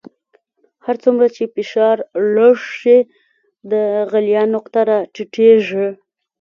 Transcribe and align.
هر 0.85 0.95
څومره 1.03 1.27
چې 1.35 1.43
فشار 1.53 1.97
لږ 2.35 2.57
شي 2.79 2.97
د 3.71 3.73
غلیان 4.11 4.47
نقطه 4.55 4.79
را 4.89 4.99
ټیټیږي. 5.13 5.87